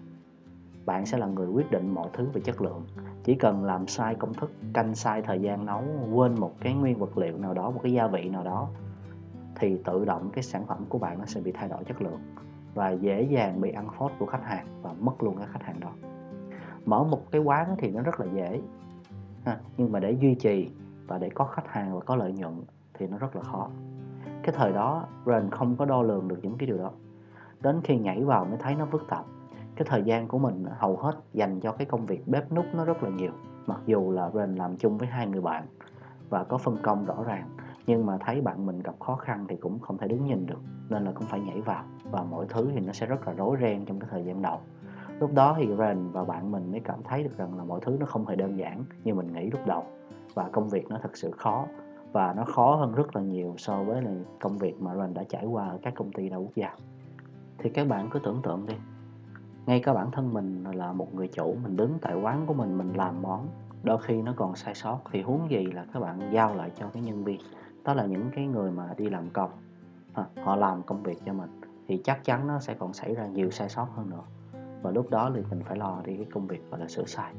Bạn 0.86 1.06
sẽ 1.06 1.18
là 1.18 1.28
người 1.28 1.48
quyết 1.48 1.72
định 1.72 1.94
mọi 1.94 2.08
thứ 2.14 2.28
về 2.34 2.42
chất 2.42 2.62
lượng. 2.62 2.84
Chỉ 3.24 3.36
cần 3.36 3.64
làm 3.64 3.88
sai 3.88 4.16
công 4.16 4.34
thức 4.34 4.52
canh 4.74 4.96
sai 4.96 5.22
thời 5.22 5.42
gian 5.42 5.66
nấu 5.66 5.84
quên 6.14 6.40
một 6.40 6.52
cái 6.60 6.74
nguyên 6.74 6.98
vật 7.00 7.18
liệu 7.18 7.38
nào 7.38 7.54
đó 7.54 7.72
một 7.72 7.80
cái 7.84 7.92
gia 7.92 8.08
vị 8.08 8.30
nào 8.30 8.44
đó 8.44 8.70
thì 9.56 9.78
tự 9.86 10.06
động 10.06 10.30
cái 10.34 10.44
sản 10.44 10.66
phẩm 10.68 10.86
của 10.90 10.98
bạn 10.98 11.20
nó 11.20 11.26
sẽ 11.26 11.42
bị 11.42 11.52
thay 11.52 11.70
đổi 11.70 11.84
chất 11.84 12.02
lượng 12.02 12.20
và 12.74 12.90
dễ 12.90 13.22
dàng 13.22 13.62
bị 13.62 13.72
ăn 13.72 13.88
phốt 13.98 14.12
của 14.20 14.26
khách 14.26 14.44
hàng 14.44 14.68
và 14.82 14.94
mất 15.00 15.24
luôn 15.24 15.38
cái 15.38 15.48
khách 15.52 15.64
hàng 15.64 15.80
đó. 15.80 15.92
Mở 16.86 17.04
một 17.04 17.32
cái 17.32 17.42
quán 17.42 17.76
thì 17.78 17.92
nó 17.92 18.02
rất 18.02 18.20
là 18.20 18.26
dễ, 18.34 18.62
ha. 19.46 19.60
nhưng 19.78 19.92
mà 19.92 20.00
để 20.00 20.12
duy 20.12 20.36
trì 20.36 20.70
và 21.08 21.18
để 21.18 21.30
có 21.30 21.46
khách 21.46 21.68
hàng 21.68 21.94
và 21.94 22.00
có 22.00 22.16
lợi 22.16 22.32
nhuận 22.32 22.62
thì 22.94 23.08
nó 23.08 23.18
rất 23.18 23.36
là 23.36 23.42
khó. 23.42 23.70
Cái 24.44 24.56
thời 24.58 24.74
đó, 24.74 25.08
Ren 25.26 25.50
không 25.52 25.76
có 25.76 25.86
đo 25.86 26.02
lường 26.02 26.28
được 26.28 26.40
những 26.42 26.58
cái 26.58 26.68
điều 26.68 26.78
đó. 26.78 26.92
Đến 27.62 27.82
khi 27.84 27.98
nhảy 27.98 28.24
vào 28.24 28.46
mới 28.46 28.58
thấy 28.58 28.76
nó 28.76 28.86
phức 28.86 29.04
tạp. 29.10 29.26
Cái 29.76 29.88
thời 29.90 30.04
gian 30.04 30.28
của 30.28 30.38
mình 30.38 30.66
hầu 30.78 30.98
hết 30.98 31.16
dành 31.34 31.60
cho 31.60 31.72
cái 31.72 31.86
công 31.86 32.06
việc 32.06 32.28
bếp 32.28 32.52
nút 32.52 32.66
nó 32.74 32.86
rất 32.86 33.04
là 33.04 33.10
nhiều, 33.10 33.32
mặc 33.68 33.80
dù 33.86 34.12
là 34.12 34.32
Ren 34.34 34.56
làm 34.56 34.78
chung 34.78 34.98
với 34.98 35.08
hai 35.08 35.28
người 35.28 35.42
bạn 35.42 35.66
và 36.30 36.44
có 36.44 36.58
phân 36.58 36.78
công 36.84 37.06
rõ 37.06 37.24
ràng 37.24 37.50
nhưng 37.88 38.06
mà 38.06 38.18
thấy 38.18 38.42
bạn 38.42 38.66
mình 38.66 38.80
gặp 38.80 39.00
khó 39.00 39.16
khăn 39.16 39.46
thì 39.50 39.56
cũng 39.56 39.80
không 39.80 39.98
thể 39.98 40.08
đứng 40.08 40.26
nhìn 40.26 40.46
được, 40.46 40.60
nên 40.90 41.04
là 41.04 41.12
cũng 41.12 41.28
phải 41.28 41.40
nhảy 41.40 41.62
vào. 41.62 41.84
Và 42.04 42.24
mọi 42.24 42.46
thứ 42.50 42.70
thì 42.74 42.80
nó 42.80 42.94
sẽ 42.94 43.06
rất 43.06 43.28
là 43.28 43.34
rối 43.34 43.58
ren 43.62 43.86
trong 43.86 44.00
cái 44.00 44.10
thời 44.12 44.24
gian 44.24 44.42
đầu. 44.42 44.60
Lúc 45.20 45.34
đó 45.34 45.56
thì 45.58 45.68
Ren 45.78 46.12
và 46.12 46.24
bạn 46.24 46.52
mình 46.52 46.72
mới 46.72 46.80
cảm 46.80 47.04
thấy 47.04 47.24
được 47.24 47.38
rằng 47.38 47.58
là 47.58 47.64
mọi 47.64 47.80
thứ 47.84 47.98
nó 48.00 48.06
không 48.06 48.26
hề 48.26 48.36
đơn 48.36 48.58
giản 48.58 48.84
như 49.04 49.14
mình 49.14 49.34
nghĩ 49.34 49.50
lúc 49.50 49.62
đầu. 49.68 49.84
Và 50.34 50.50
công 50.52 50.70
việc 50.70 50.88
nó 50.90 51.00
thật 51.02 51.18
sự 51.18 51.32
khó, 51.32 51.66
và 52.12 52.34
nó 52.34 52.46
khó 52.46 52.76
hơn 52.76 52.96
rất 52.96 53.16
là 53.16 53.22
nhiều 53.22 53.54
so 53.58 53.84
với 53.84 54.02
là 54.02 54.12
công 54.40 54.58
việc 54.58 54.82
mà 54.82 54.96
Ren 54.96 55.14
đã 55.14 55.24
trải 55.30 55.46
qua 55.46 55.68
ở 55.68 55.80
các 55.82 55.94
công 55.96 56.12
ty 56.12 56.30
đa 56.30 56.38
quốc 56.38 56.56
gia 56.56 56.76
thì 57.58 57.70
các 57.70 57.88
bạn 57.88 58.10
cứ 58.12 58.20
tưởng 58.20 58.42
tượng 58.44 58.66
đi, 58.66 58.76
ngay 59.66 59.80
cả 59.80 59.94
bản 59.94 60.12
thân 60.12 60.34
mình 60.34 60.64
là 60.64 60.94
một 60.94 61.16
người 61.16 61.28
chủ, 61.28 61.56
mình 61.64 61.76
đứng 61.76 61.98
tại 62.02 62.16
quán 62.22 62.46
của 62.46 62.54
mình 62.54 62.78
mình 62.78 62.94
làm 62.94 63.22
món, 63.22 63.48
đôi 63.84 63.98
khi 64.02 64.22
nó 64.22 64.34
còn 64.38 64.56
sai 64.56 64.76
sót. 64.76 65.00
Thì 65.12 65.22
huống 65.22 65.52
gì 65.52 65.66
là 65.66 65.86
các 65.94 66.00
bạn 66.00 66.20
giao 66.32 66.56
lại 66.56 66.72
cho 66.76 66.88
cái 66.94 67.04
nhân 67.04 67.24
viên? 67.24 67.40
Đó 67.86 67.94
là 67.94 68.06
những 68.06 68.30
cái 68.36 68.46
người 68.48 68.72
mà 68.72 68.94
đi 68.98 69.10
làm 69.10 69.30
công. 69.30 69.52
À, 70.14 70.26
họ 70.44 70.56
làm 70.56 70.84
công 70.84 71.04
việc 71.04 71.18
cho 71.26 71.34
mình 71.34 71.62
thì 71.88 72.02
chắc 72.04 72.24
chắn 72.24 72.48
nó 72.48 72.60
sẽ 72.60 72.74
còn 72.74 72.94
xảy 72.94 73.16
ra 73.16 73.28
nhiều 73.28 73.52
sai 73.52 73.70
sót 73.70 73.88
hơn 73.96 74.10
nữa. 74.10 74.24
Và 74.82 74.92
lúc 74.92 75.10
đó 75.10 75.32
thì 75.36 75.42
mình 75.50 75.62
phải 75.66 75.78
lo 75.78 76.02
đi 76.06 76.16
cái 76.16 76.26
công 76.34 76.48
việc 76.48 76.70
gọi 76.72 76.80
là 76.80 76.88
sửa 76.88 77.06
sai. 77.06 77.34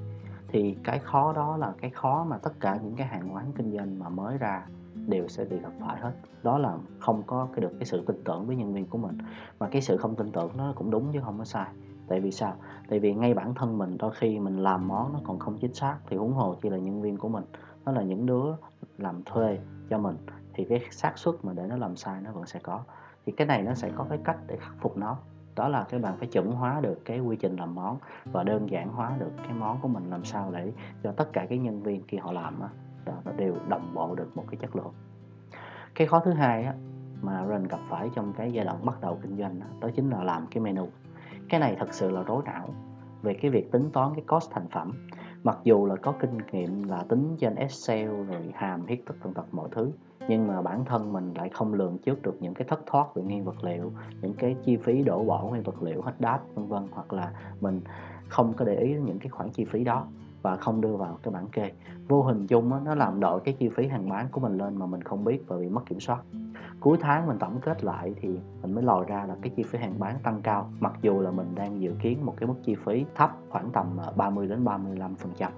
Thì 0.49 0.77
cái 0.85 0.99
khó 0.99 1.33
đó 1.33 1.57
là 1.57 1.73
cái 1.81 1.91
khó 1.91 2.27
mà 2.29 2.39
tất 2.39 2.53
cả 2.61 2.79
những 2.83 2.97
cái 2.97 3.07
hàng 3.07 3.35
quán 3.35 3.53
kinh 3.57 3.77
doanh 3.77 3.99
mà 3.99 4.09
mới 4.09 4.39
ra 4.39 4.67
đều 5.07 5.29
sẽ 5.29 5.45
bị 5.45 5.59
gặp 5.59 5.73
phải 5.81 6.01
hết. 6.01 6.13
Đó 6.43 6.59
là 6.59 6.79
không 6.99 7.23
có 7.27 7.49
cái 7.53 7.61
được 7.61 7.73
cái 7.79 7.85
sự 7.85 8.05
tin 8.07 8.25
tưởng 8.25 8.47
với 8.47 8.57
nhân 8.57 8.75
viên 8.75 8.87
của 8.87 8.99
mình. 8.99 9.19
Mà 9.59 9.69
cái 9.69 9.83
sự 9.83 9.97
không 9.97 10.17
tin 10.17 10.33
tưởng 10.33 10.51
nó 10.57 10.73
cũng 10.77 10.91
đúng 10.91 11.13
chứ 11.13 11.21
không 11.25 11.39
có 11.39 11.45
sai. 11.45 11.69
Tại 12.09 12.21
vì 12.21 12.31
sao? 12.31 12.55
Tại 12.89 12.99
vì 12.99 13.15
ngay 13.15 13.35
bản 13.35 13.55
thân 13.55 13.79
mình 13.79 13.99
đôi 13.99 14.13
khi 14.15 14.39
mình 14.39 14.57
làm 14.57 14.89
món 14.89 15.13
nó 15.13 15.21
còn 15.25 15.39
không 15.39 15.59
chính 15.59 15.75
xác 15.75 15.99
thì 16.09 16.17
huống 16.17 16.33
hồ 16.33 16.57
chỉ 16.63 16.71
là 16.71 16.79
nhân 16.79 17.03
viên 17.03 17.17
của 17.17 17.29
mình. 17.29 17.45
Nó 17.85 17.93
là 17.93 18.03
những 18.03 18.27
đứa 18.27 18.57
làm 18.99 19.23
thuê 19.25 19.59
cho 19.91 19.99
mình 19.99 20.17
thì 20.55 20.65
cái 20.65 20.81
xác 20.91 21.19
suất 21.19 21.35
mà 21.43 21.53
để 21.53 21.67
nó 21.69 21.77
làm 21.77 21.97
sai 21.97 22.21
nó 22.21 22.33
vẫn 22.33 22.47
sẽ 22.47 22.61
có. 22.63 22.81
Thì 23.27 23.33
cái 23.33 23.47
này 23.47 23.63
nó 23.63 23.75
sẽ 23.75 23.91
có 23.97 24.07
cái 24.09 24.19
cách 24.25 24.37
để 24.47 24.57
khắc 24.57 24.75
phục 24.81 24.97
nó. 24.97 25.17
Đó 25.57 25.69
là 25.69 25.87
các 25.89 26.01
bạn 26.03 26.17
phải 26.19 26.29
chuẩn 26.29 26.53
hóa 26.53 26.81
được 26.81 27.05
cái 27.05 27.21
quy 27.21 27.37
trình 27.37 27.57
làm 27.57 27.75
món 27.75 27.99
và 28.25 28.45
đơn 28.45 28.71
giản 28.71 28.89
hóa 28.89 29.13
được 29.19 29.31
cái 29.37 29.53
món 29.53 29.81
của 29.81 29.89
mình 29.89 30.11
làm 30.11 30.25
sao 30.25 30.51
để 30.53 30.73
cho 31.03 31.13
tất 31.13 31.33
cả 31.33 31.47
cái 31.49 31.59
nhân 31.59 31.83
viên 31.83 32.07
khi 32.07 32.19
họ 32.19 32.33
làm 32.33 32.61
á 32.61 32.69
nó 33.25 33.33
đều 33.37 33.55
đồng 33.69 33.95
bộ 33.95 34.15
được 34.15 34.37
một 34.37 34.45
cái 34.51 34.57
chất 34.57 34.77
lượng. 34.77 34.93
Cái 35.95 36.07
khó 36.07 36.21
thứ 36.21 36.33
hai 36.33 36.65
á 36.65 36.75
mà 37.23 37.47
Ren 37.49 37.65
gặp 37.65 37.81
phải 37.89 38.11
trong 38.15 38.33
cái 38.33 38.53
giai 38.53 38.65
đoạn 38.65 38.87
bắt 38.87 39.01
đầu 39.01 39.19
kinh 39.23 39.37
doanh 39.37 39.61
đó, 39.61 39.67
đó 39.81 39.89
chính 39.97 40.11
là 40.11 40.23
làm 40.23 40.47
cái 40.47 40.63
menu. 40.63 40.89
Cái 41.49 41.61
này 41.61 41.77
thật 41.79 41.89
sự 41.91 42.11
là 42.11 42.23
rối 42.23 42.43
não 42.45 42.69
về 43.23 43.35
cái 43.35 43.51
việc 43.51 43.73
tính 43.73 43.91
toán 43.93 44.15
cái 44.15 44.25
cost 44.29 44.51
thành 44.51 44.69
phẩm 44.69 44.93
mặc 45.47 45.59
dù 45.65 45.87
là 45.87 45.97
có 45.97 46.15
kinh 46.21 46.39
nghiệm 46.53 46.83
là 46.83 47.05
tính 47.09 47.37
trên 47.39 47.55
Excel 47.55 48.09
rồi 48.09 48.53
hàm 48.55 48.85
viết 48.85 49.07
tất 49.07 49.15
tần 49.23 49.35
tật 49.35 49.47
mọi 49.53 49.69
thứ, 49.73 49.91
nhưng 50.29 50.47
mà 50.47 50.63
bản 50.63 50.85
thân 50.85 51.13
mình 51.13 51.35
lại 51.35 51.49
không 51.49 51.75
lường 51.75 51.99
trước 51.99 52.23
được 52.23 52.37
những 52.41 52.55
cái 52.55 52.69
thất 52.69 52.81
thoát 52.87 53.15
về 53.15 53.23
nguyên 53.23 53.45
vật 53.45 53.65
liệu, 53.65 53.93
những 54.23 54.35
cái 54.35 54.57
chi 54.65 54.77
phí 54.77 55.03
đổ 55.03 55.25
bỏ 55.25 55.45
nguyên 55.45 55.63
vật 55.63 55.83
liệu, 55.83 56.03
hết 56.03 56.13
đáp, 56.19 56.41
vân 56.55 56.67
vân. 56.67 56.87
Hoặc 56.91 57.13
là 57.13 57.33
mình 57.61 57.81
không 58.29 58.53
có 58.57 58.65
để 58.65 58.77
ý 58.77 58.95
những 58.95 59.19
cái 59.19 59.29
khoản 59.29 59.51
chi 59.51 59.65
phí 59.65 59.85
đó 59.85 60.07
và 60.43 60.57
không 60.57 60.81
đưa 60.81 60.97
vào 60.97 61.19
cái 61.23 61.35
bảng 61.35 61.49
kê. 61.49 61.73
Vô 62.09 62.23
hình 62.23 62.47
chung 62.47 62.71
đó, 62.71 62.81
nó 62.85 62.95
làm 62.95 63.21
đội 63.21 63.41
cái 63.41 63.55
chi 63.59 63.69
phí 63.69 63.87
hàng 63.87 64.09
bán 64.09 64.29
của 64.31 64.41
mình 64.41 64.59
lên 64.59 64.77
mà 64.77 64.87
mình 64.87 65.03
không 65.03 65.25
biết 65.25 65.45
và 65.47 65.57
bị 65.57 65.69
mất 65.69 65.87
kiểm 65.87 66.01
soát. 66.01 66.19
Cuối 66.81 66.99
tháng 67.01 67.27
mình 67.27 67.39
tổng 67.39 67.59
kết 67.61 67.85
lại 67.85 68.15
thì 68.21 68.29
mình 68.63 68.75
mới 68.75 68.85
lòi 68.85 69.05
ra 69.09 69.25
là 69.29 69.37
cái 69.43 69.53
chi 69.57 69.63
phí 69.63 69.79
hàng 69.79 69.95
bán 69.99 70.17
tăng 70.23 70.43
cao 70.43 70.71
mặc 70.81 70.93
dù 71.03 71.21
là 71.21 71.31
mình 71.31 71.55
đang 71.55 71.81
dự 71.81 71.93
kiến 72.03 72.27
một 72.27 72.35
cái 72.37 72.47
mức 72.47 72.55
chi 72.65 72.75
phí 72.75 73.05
thấp 73.15 73.37
khoảng 73.49 73.71
tầm 73.73 73.97
ờ, 73.97 74.13
30 74.17 74.49
đến 74.49 74.65
35 74.65 75.15
phần 75.15 75.33
trăm 75.37 75.53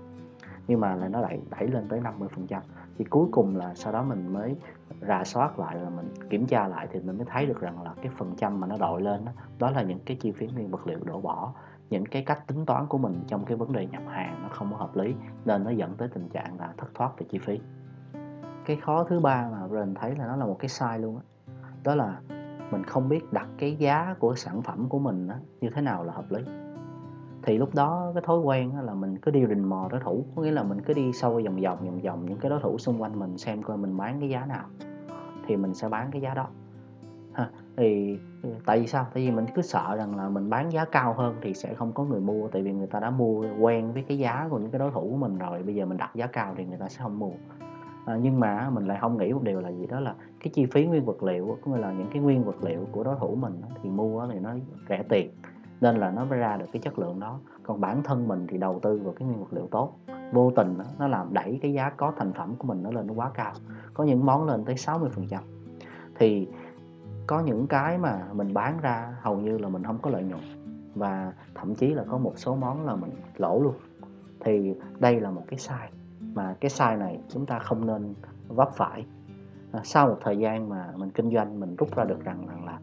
nhưng 0.68 0.80
mà 0.80 0.94
là 0.94 1.08
nó 1.08 1.20
lại 1.20 1.40
đẩy 1.50 1.68
lên 1.68 1.88
tới 1.88 2.00
50 2.00 2.28
phần 2.34 2.46
trăm. 2.46 2.62
Thì 2.98 3.04
cuối 3.04 3.26
cùng 3.30 3.56
là 3.56 3.74
sau 3.74 3.92
đó 3.92 4.02
mình 4.02 4.32
mới 4.32 4.56
rà 5.08 5.24
soát 5.24 5.58
lại 5.58 5.76
là 5.76 5.90
mình 5.90 6.08
kiểm 6.30 6.46
tra 6.46 6.68
lại 6.68 6.88
thì 6.92 7.00
mình 7.00 7.16
mới 7.16 7.26
thấy 7.30 7.46
được 7.46 7.60
rằng 7.60 7.82
là 7.82 7.94
cái 8.02 8.12
phần 8.16 8.34
trăm 8.36 8.60
mà 8.60 8.66
nó 8.66 8.76
đội 8.76 9.02
lên 9.02 9.24
đó, 9.24 9.32
đó 9.58 9.70
là 9.70 9.82
những 9.82 9.98
cái 10.06 10.16
chi 10.20 10.32
phí 10.32 10.46
nguyên 10.46 10.70
vật 10.70 10.86
liệu 10.86 10.98
đổ 11.04 11.20
bỏ 11.20 11.52
những 11.90 12.06
cái 12.06 12.22
cách 12.22 12.46
tính 12.46 12.66
toán 12.66 12.86
của 12.86 12.98
mình 12.98 13.20
trong 13.26 13.44
cái 13.44 13.56
vấn 13.56 13.72
đề 13.72 13.86
nhập 13.86 14.02
hàng 14.08 14.42
nó 14.42 14.48
không 14.48 14.70
có 14.70 14.76
hợp 14.76 14.96
lý 14.96 15.14
nên 15.44 15.64
nó 15.64 15.70
dẫn 15.70 15.94
tới 15.94 16.08
tình 16.08 16.28
trạng 16.28 16.60
là 16.60 16.72
thất 16.76 16.94
thoát 16.94 17.18
về 17.18 17.26
chi 17.30 17.38
phí 17.38 17.60
cái 18.64 18.76
khó 18.76 19.04
thứ 19.04 19.20
ba 19.20 19.48
mà 19.52 19.68
Ren 19.68 19.94
thấy 19.94 20.16
là 20.16 20.26
nó 20.26 20.36
là 20.36 20.46
một 20.46 20.56
cái 20.58 20.68
sai 20.68 20.98
luôn 20.98 21.14
đó. 21.14 21.22
đó 21.84 21.94
là 21.94 22.20
mình 22.70 22.84
không 22.84 23.08
biết 23.08 23.32
đặt 23.32 23.48
cái 23.58 23.76
giá 23.76 24.14
của 24.18 24.34
sản 24.34 24.62
phẩm 24.62 24.88
của 24.88 24.98
mình 24.98 25.28
đó, 25.28 25.34
như 25.60 25.70
thế 25.74 25.82
nào 25.82 26.04
là 26.04 26.12
hợp 26.12 26.30
lý 26.30 26.44
thì 27.42 27.58
lúc 27.58 27.74
đó 27.74 28.10
cái 28.14 28.22
thói 28.26 28.38
quen 28.38 28.80
là 28.80 28.94
mình 28.94 29.18
cứ 29.18 29.30
đi 29.30 29.46
rình 29.46 29.68
mò 29.68 29.88
đối 29.90 30.00
thủ 30.00 30.24
có 30.36 30.42
nghĩa 30.42 30.50
là 30.50 30.62
mình 30.62 30.80
cứ 30.80 30.94
đi 30.94 31.12
sâu 31.12 31.40
vòng 31.44 31.60
vòng 31.60 31.84
vòng 31.84 32.00
vòng 32.00 32.26
những 32.26 32.38
cái 32.38 32.50
đối 32.50 32.60
thủ 32.60 32.78
xung 32.78 33.02
quanh 33.02 33.18
mình 33.18 33.38
xem 33.38 33.62
coi 33.62 33.76
mình 33.76 33.96
bán 33.96 34.20
cái 34.20 34.28
giá 34.28 34.46
nào 34.46 34.66
thì 35.46 35.56
mình 35.56 35.74
sẽ 35.74 35.88
bán 35.88 36.10
cái 36.10 36.20
giá 36.20 36.34
đó 36.34 36.46
ha 37.32 37.50
thì 37.78 38.18
ừ, 38.42 38.48
tại 38.66 38.80
vì 38.80 38.86
sao? 38.86 39.06
Tại 39.14 39.24
vì 39.24 39.30
mình 39.30 39.46
cứ 39.54 39.62
sợ 39.62 39.96
rằng 39.96 40.16
là 40.16 40.28
mình 40.28 40.50
bán 40.50 40.72
giá 40.72 40.84
cao 40.84 41.14
hơn 41.14 41.34
thì 41.40 41.54
sẽ 41.54 41.74
không 41.74 41.92
có 41.92 42.04
người 42.04 42.20
mua 42.20 42.48
tại 42.48 42.62
vì 42.62 42.72
người 42.72 42.86
ta 42.86 43.00
đã 43.00 43.10
mua 43.10 43.44
quen 43.60 43.92
với 43.92 44.04
cái 44.08 44.18
giá 44.18 44.46
của 44.50 44.58
những 44.58 44.70
cái 44.70 44.78
đối 44.78 44.90
thủ 44.90 45.00
của 45.10 45.16
mình 45.16 45.38
rồi 45.38 45.62
bây 45.62 45.74
giờ 45.74 45.86
mình 45.86 45.98
đặt 45.98 46.10
giá 46.14 46.26
cao 46.26 46.54
thì 46.56 46.64
người 46.64 46.78
ta 46.78 46.88
sẽ 46.88 47.02
không 47.02 47.18
mua. 47.18 47.32
À, 48.06 48.18
nhưng 48.22 48.40
mà 48.40 48.70
mình 48.70 48.86
lại 48.86 48.98
không 49.00 49.18
nghĩ 49.18 49.32
một 49.32 49.42
điều 49.42 49.60
là 49.60 49.68
gì 49.68 49.86
đó 49.86 50.00
là 50.00 50.14
cái 50.40 50.50
chi 50.54 50.66
phí 50.66 50.86
nguyên 50.86 51.04
vật 51.04 51.22
liệu 51.22 51.58
cũng 51.64 51.74
là 51.74 51.92
những 51.92 52.08
cái 52.12 52.22
nguyên 52.22 52.44
vật 52.44 52.64
liệu 52.64 52.86
của 52.92 53.04
đối 53.04 53.16
thủ 53.20 53.34
mình 53.34 53.60
thì 53.82 53.90
mua 53.90 54.26
thì 54.32 54.38
nó 54.38 54.54
rẻ 54.88 55.02
tiền 55.08 55.30
nên 55.80 55.96
là 55.96 56.10
nó 56.10 56.24
mới 56.24 56.38
ra 56.38 56.56
được 56.56 56.66
cái 56.72 56.82
chất 56.82 56.98
lượng 56.98 57.20
đó. 57.20 57.40
Còn 57.62 57.80
bản 57.80 58.02
thân 58.02 58.28
mình 58.28 58.46
thì 58.48 58.58
đầu 58.58 58.78
tư 58.82 59.00
vào 59.04 59.14
cái 59.16 59.28
nguyên 59.28 59.40
vật 59.40 59.52
liệu 59.52 59.66
tốt 59.70 59.92
vô 60.32 60.52
tình 60.56 60.78
nó 60.98 61.08
làm 61.08 61.34
đẩy 61.34 61.58
cái 61.62 61.72
giá 61.72 61.90
có 61.90 62.12
thành 62.16 62.32
phẩm 62.32 62.54
của 62.58 62.68
mình 62.68 62.82
nó 62.82 62.90
lên 62.90 63.06
nó 63.06 63.14
quá 63.14 63.30
cao 63.34 63.52
có 63.94 64.04
những 64.04 64.26
món 64.26 64.46
lên 64.46 64.64
tới 64.64 64.76
60 64.76 65.10
phần 65.12 65.26
trăm. 65.28 65.42
Thì 66.18 66.48
có 67.28 67.40
những 67.40 67.66
cái 67.66 67.98
mà 67.98 68.26
mình 68.32 68.54
bán 68.54 68.80
ra 68.80 69.16
hầu 69.20 69.36
như 69.36 69.58
là 69.58 69.68
mình 69.68 69.84
không 69.84 69.98
có 70.02 70.10
lợi 70.10 70.22
nhuận. 70.22 70.40
Và 70.94 71.32
thậm 71.54 71.74
chí 71.74 71.94
là 71.94 72.04
có 72.10 72.18
một 72.18 72.32
số 72.36 72.56
món 72.56 72.86
là 72.86 72.94
mình 72.94 73.10
lỗ 73.36 73.60
luôn. 73.62 73.74
Thì 74.40 74.74
đây 74.98 75.20
là 75.20 75.30
một 75.30 75.42
cái 75.46 75.58
sai 75.58 75.90
mà 76.20 76.56
cái 76.60 76.70
sai 76.70 76.96
này 76.96 77.20
chúng 77.28 77.46
ta 77.46 77.58
không 77.58 77.86
nên 77.86 78.14
vấp 78.48 78.70
phải. 78.74 79.06
À, 79.72 79.80
sau 79.84 80.08
một 80.08 80.18
thời 80.20 80.38
gian 80.38 80.68
mà 80.68 80.92
mình 80.96 81.10
kinh 81.10 81.34
doanh 81.34 81.60
mình 81.60 81.76
rút 81.76 81.96
ra 81.96 82.04
được 82.04 82.24
rằng, 82.24 82.46
rằng 82.48 82.64
là 82.64 82.78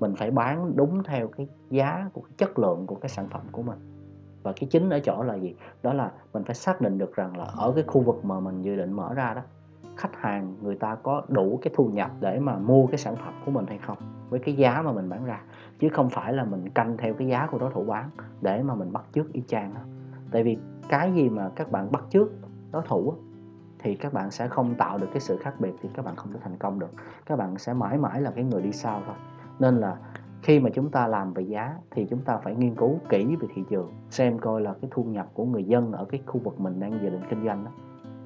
mình 0.00 0.14
phải 0.16 0.30
bán 0.30 0.76
đúng 0.76 1.02
theo 1.02 1.28
cái 1.28 1.48
giá 1.70 2.10
của 2.12 2.20
cái 2.20 2.32
chất 2.36 2.58
lượng 2.58 2.86
của 2.86 2.94
cái 2.94 3.08
sản 3.08 3.28
phẩm 3.28 3.42
của 3.52 3.62
mình. 3.62 3.78
Và 4.42 4.52
cái 4.52 4.68
chính 4.70 4.90
ở 4.90 5.00
chỗ 5.00 5.22
là 5.22 5.34
gì? 5.34 5.54
Đó 5.82 5.92
là 5.92 6.10
mình 6.32 6.44
phải 6.44 6.54
xác 6.54 6.80
định 6.80 6.98
được 6.98 7.14
rằng 7.14 7.36
là 7.36 7.44
ở 7.44 7.72
cái 7.74 7.84
khu 7.86 8.00
vực 8.00 8.24
mà 8.24 8.40
mình 8.40 8.62
dự 8.62 8.76
định 8.76 8.92
mở 8.92 9.14
ra 9.14 9.34
đó 9.34 9.42
khách 9.96 10.16
hàng 10.16 10.54
người 10.62 10.76
ta 10.76 10.94
có 10.94 11.22
đủ 11.28 11.58
cái 11.62 11.72
thu 11.76 11.88
nhập 11.88 12.10
để 12.20 12.40
mà 12.40 12.58
mua 12.58 12.86
cái 12.86 12.98
sản 12.98 13.16
phẩm 13.16 13.34
của 13.44 13.50
mình 13.50 13.66
hay 13.66 13.78
không, 13.78 13.98
với 14.28 14.40
cái 14.40 14.54
giá 14.54 14.82
mà 14.82 14.92
mình 14.92 15.08
bán 15.08 15.24
ra. 15.24 15.40
Chứ 15.78 15.88
không 15.88 16.10
phải 16.10 16.32
là 16.32 16.44
mình 16.44 16.70
canh 16.70 16.96
theo 16.96 17.14
cái 17.14 17.28
giá 17.28 17.46
của 17.46 17.58
đối 17.58 17.72
thủ 17.72 17.84
bán 17.84 18.10
để 18.40 18.62
mà 18.62 18.74
mình 18.74 18.92
bắt 18.92 19.04
chước 19.12 19.32
y 19.32 19.42
chang 19.46 19.74
đó 19.74 19.80
tại 20.30 20.42
vì 20.42 20.58
cái 20.88 21.12
gì 21.12 21.28
mà 21.28 21.50
các 21.56 21.70
bạn 21.72 21.92
bắt 21.92 22.04
chước 22.10 22.28
đối 22.72 22.82
thủ 22.82 23.14
thì 23.78 23.94
các 23.94 24.12
bạn 24.12 24.30
sẽ 24.30 24.48
không 24.48 24.74
tạo 24.74 24.98
được 24.98 25.06
cái 25.12 25.20
sự 25.20 25.36
khác 25.36 25.54
biệt 25.60 25.72
thì 25.82 25.88
các 25.94 26.04
bạn 26.04 26.16
không 26.16 26.32
thể 26.32 26.38
thành 26.42 26.56
công 26.56 26.78
được. 26.78 26.90
Các 27.26 27.36
bạn 27.36 27.58
sẽ 27.58 27.74
mãi 27.74 27.98
mãi 27.98 28.20
là 28.20 28.30
cái 28.30 28.44
người 28.44 28.62
đi 28.62 28.72
sau 28.72 29.02
thôi. 29.06 29.14
Nên 29.58 29.76
là 29.76 29.96
khi 30.42 30.60
mà 30.60 30.70
chúng 30.70 30.90
ta 30.90 31.06
làm 31.06 31.32
về 31.32 31.42
giá 31.42 31.74
thì 31.90 32.06
chúng 32.10 32.18
ta 32.18 32.36
phải 32.36 32.54
nghiên 32.54 32.74
cứu 32.74 32.98
kỹ 33.08 33.36
về 33.36 33.48
thị 33.54 33.62
trường, 33.70 33.90
xem 34.10 34.38
coi 34.38 34.60
là 34.60 34.74
cái 34.80 34.90
thu 34.94 35.04
nhập 35.04 35.26
của 35.34 35.44
người 35.44 35.64
dân 35.64 35.92
ở 35.92 36.04
cái 36.04 36.22
khu 36.26 36.40
vực 36.40 36.60
mình 36.60 36.80
đang 36.80 36.92
dự 37.02 37.10
định 37.10 37.22
kinh 37.30 37.44
doanh 37.44 37.64
đó, 37.64 37.70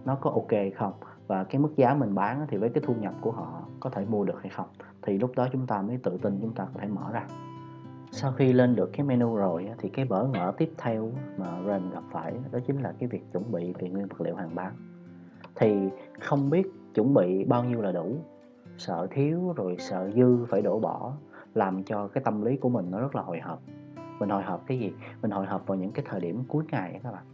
nó 0.04 0.14
có 0.14 0.30
ok 0.30 0.50
hay 0.50 0.70
không 0.70 0.92
và 1.30 1.44
cái 1.44 1.60
mức 1.60 1.76
giá 1.76 1.94
mình 1.94 2.14
bán 2.14 2.46
thì 2.48 2.56
với 2.56 2.68
cái 2.68 2.82
thu 2.86 2.94
nhập 2.94 3.14
của 3.20 3.30
họ 3.30 3.62
có 3.80 3.90
thể 3.90 4.04
mua 4.04 4.24
được 4.24 4.42
hay 4.42 4.50
không, 4.50 4.66
thì 5.02 5.18
lúc 5.18 5.32
đó 5.36 5.48
chúng 5.52 5.66
ta 5.66 5.82
mới 5.82 5.98
tự 6.02 6.18
tin 6.22 6.38
chúng 6.40 6.52
ta 6.54 6.64
có 6.64 6.80
thể 6.80 6.88
mở 6.88 7.12
ra. 7.12 7.26
Sau 8.10 8.32
khi 8.32 8.52
lên 8.52 8.76
được 8.76 8.90
cái 8.92 9.06
menu 9.06 9.36
rồi 9.36 9.70
thì 9.78 9.88
cái 9.88 10.04
bỡ 10.04 10.24
ngỡ 10.24 10.52
tiếp 10.58 10.72
theo 10.78 11.10
mà 11.38 11.46
Ren 11.66 11.90
gặp 11.90 12.02
phải 12.10 12.34
đó 12.52 12.58
chính 12.66 12.82
là 12.82 12.94
cái 12.98 13.08
việc 13.08 13.32
chuẩn 13.32 13.52
bị 13.52 13.72
về 13.78 13.88
nguyên 13.88 14.06
vật 14.06 14.20
liệu 14.20 14.36
hàng 14.36 14.54
bán. 14.54 14.72
Thì 15.54 15.90
không 16.20 16.50
biết 16.50 16.66
chuẩn 16.94 17.14
bị 17.14 17.44
bao 17.44 17.64
nhiêu 17.64 17.82
là 17.82 17.92
đủ, 17.92 18.16
sợ 18.76 19.06
thiếu 19.10 19.52
rồi 19.56 19.76
sợ 19.78 20.10
dư 20.14 20.44
phải 20.44 20.62
đổ 20.62 20.78
bỏ, 20.78 21.12
làm 21.54 21.82
cho 21.82 22.08
cái 22.08 22.24
tâm 22.24 22.42
lý 22.42 22.56
của 22.56 22.68
mình 22.68 22.90
nó 22.90 23.00
rất 23.00 23.16
là 23.16 23.22
hồi 23.22 23.40
hộp. 23.40 23.62
Mình 24.20 24.28
hồi 24.28 24.42
hộp 24.42 24.66
cái 24.66 24.78
gì? 24.78 24.92
Mình 25.22 25.30
hồi 25.30 25.46
hộp 25.46 25.66
vào 25.66 25.78
những 25.78 25.92
cái 25.92 26.04
thời 26.08 26.20
điểm 26.20 26.44
cuối 26.48 26.64
ngày 26.72 27.00
các 27.02 27.12
bạn 27.12 27.24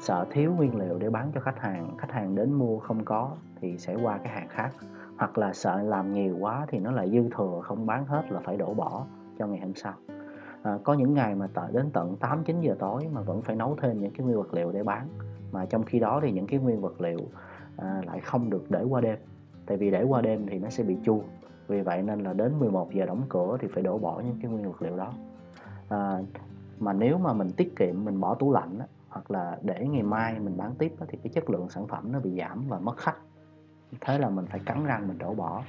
sợ 0.00 0.26
thiếu 0.30 0.54
nguyên 0.54 0.76
liệu 0.76 0.98
để 0.98 1.10
bán 1.10 1.30
cho 1.34 1.40
khách 1.40 1.58
hàng 1.58 1.96
khách 1.98 2.12
hàng 2.12 2.34
đến 2.34 2.52
mua 2.52 2.78
không 2.78 3.04
có 3.04 3.30
thì 3.60 3.78
sẽ 3.78 3.96
qua 4.02 4.18
cái 4.18 4.32
hàng 4.32 4.48
khác. 4.48 4.70
Hoặc 5.18 5.38
là 5.38 5.52
sợ 5.52 5.82
làm 5.82 6.12
nhiều 6.12 6.36
quá 6.40 6.66
thì 6.68 6.78
nó 6.78 6.90
lại 6.90 7.10
dư 7.10 7.28
thừa 7.36 7.60
không 7.62 7.86
bán 7.86 8.04
hết 8.04 8.22
là 8.30 8.40
phải 8.44 8.56
đổ 8.56 8.74
bỏ 8.74 9.06
cho 9.38 9.46
ngày 9.46 9.60
hôm 9.60 9.74
sau. 9.74 9.94
À, 10.62 10.78
có 10.84 10.94
những 10.94 11.14
ngày 11.14 11.34
mà 11.34 11.46
tới 11.54 11.72
đến 11.72 11.90
tận 11.92 12.16
8 12.16 12.44
9 12.44 12.60
giờ 12.60 12.76
tối 12.78 13.08
mà 13.12 13.20
vẫn 13.20 13.42
phải 13.42 13.56
nấu 13.56 13.76
thêm 13.82 14.00
những 14.00 14.10
cái 14.10 14.26
nguyên 14.26 14.36
vật 14.36 14.54
liệu 14.54 14.72
để 14.72 14.82
bán. 14.82 15.08
Mà 15.52 15.66
trong 15.66 15.82
khi 15.82 15.98
đó 15.98 16.20
thì 16.22 16.32
những 16.32 16.46
cái 16.46 16.60
nguyên 16.60 16.80
vật 16.80 17.00
liệu 17.00 17.18
à, 17.76 18.02
lại 18.06 18.20
không 18.20 18.50
được 18.50 18.70
để 18.70 18.82
qua 18.82 19.00
đêm. 19.00 19.18
Tại 19.66 19.76
vì 19.76 19.90
để 19.90 20.02
qua 20.02 20.20
đêm 20.20 20.46
thì 20.46 20.58
nó 20.58 20.68
sẽ 20.68 20.84
bị 20.84 20.96
chua. 21.02 21.20
Vì 21.68 21.80
vậy 21.80 22.02
nên 22.02 22.20
là 22.20 22.32
đến 22.32 22.58
11 22.58 22.92
giờ 22.92 23.06
đóng 23.06 23.22
cửa 23.28 23.56
thì 23.60 23.68
phải 23.68 23.82
đổ 23.82 23.98
bỏ 23.98 24.20
những 24.26 24.36
cái 24.42 24.50
nguyên 24.50 24.64
vật 24.64 24.82
liệu 24.82 24.96
đó. 24.96 25.12
À, 25.88 26.18
mà 26.78 26.92
nếu 26.92 27.18
mà 27.18 27.32
mình 27.32 27.50
tiết 27.56 27.76
kiệm 27.76 28.04
mình 28.04 28.20
bỏ 28.20 28.34
tủ 28.34 28.52
lạnh 28.52 28.78
á, 28.78 28.86
hoặc 29.10 29.30
là 29.30 29.58
để 29.62 29.86
ngày 29.88 30.02
mai 30.02 30.38
mình 30.40 30.56
bán 30.56 30.74
tiếp 30.78 30.94
thì 31.08 31.18
cái 31.22 31.32
chất 31.34 31.50
lượng 31.50 31.68
sản 31.68 31.86
phẩm 31.86 32.12
nó 32.12 32.20
bị 32.20 32.38
giảm 32.38 32.64
và 32.68 32.78
mất 32.78 32.96
khách. 32.96 33.16
Thế 34.00 34.18
là 34.18 34.28
mình 34.30 34.46
phải 34.46 34.60
cắn 34.66 34.84
răng 34.84 35.08
mình 35.08 35.18
đổ 35.18 35.34
bỏ. 35.34 35.62